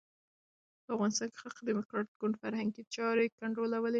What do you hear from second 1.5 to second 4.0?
ډیموکراټیک ګوند فرهنګي چارې کنټرولولې.